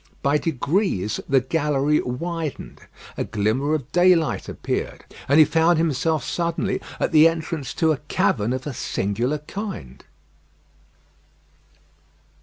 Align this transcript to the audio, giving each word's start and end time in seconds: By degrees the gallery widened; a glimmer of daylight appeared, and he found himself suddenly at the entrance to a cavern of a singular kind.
By 0.23 0.39
degrees 0.39 1.19
the 1.29 1.41
gallery 1.41 2.01
widened; 2.01 2.81
a 3.17 3.23
glimmer 3.23 3.75
of 3.75 3.91
daylight 3.91 4.49
appeared, 4.49 5.05
and 5.29 5.37
he 5.37 5.45
found 5.45 5.77
himself 5.77 6.23
suddenly 6.23 6.81
at 6.99 7.11
the 7.11 7.27
entrance 7.27 7.71
to 7.75 7.91
a 7.91 7.97
cavern 7.97 8.51
of 8.51 8.65
a 8.65 8.73
singular 8.73 9.37
kind. 9.37 10.03